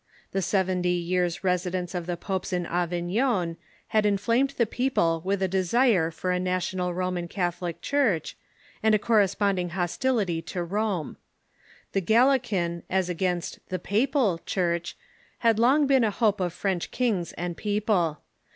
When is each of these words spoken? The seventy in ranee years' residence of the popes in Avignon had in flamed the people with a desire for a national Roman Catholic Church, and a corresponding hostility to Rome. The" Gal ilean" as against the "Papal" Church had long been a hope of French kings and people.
The 0.31 0.41
seventy 0.41 0.93
in 0.97 1.03
ranee 1.03 1.07
years' 1.09 1.43
residence 1.43 1.93
of 1.93 2.07
the 2.07 2.17
popes 2.17 2.51
in 2.51 2.65
Avignon 2.65 3.55
had 3.89 4.03
in 4.03 4.17
flamed 4.17 4.55
the 4.57 4.65
people 4.65 5.21
with 5.23 5.43
a 5.43 5.47
desire 5.47 6.09
for 6.09 6.31
a 6.31 6.39
national 6.39 6.91
Roman 6.91 7.27
Catholic 7.27 7.81
Church, 7.83 8.35
and 8.81 8.95
a 8.95 8.97
corresponding 8.97 9.69
hostility 9.69 10.41
to 10.41 10.63
Rome. 10.63 11.17
The" 11.91 12.01
Gal 12.11 12.29
ilean" 12.29 12.81
as 12.89 13.09
against 13.09 13.59
the 13.69 13.77
"Papal" 13.77 14.39
Church 14.43 14.97
had 15.37 15.59
long 15.59 15.85
been 15.85 16.03
a 16.03 16.09
hope 16.09 16.39
of 16.39 16.51
French 16.51 16.89
kings 16.89 17.31
and 17.33 17.55
people. 17.55 18.21